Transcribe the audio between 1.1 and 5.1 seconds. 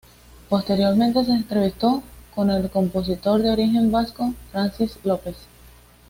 se entrevistó con el compositor de origen vasco Francis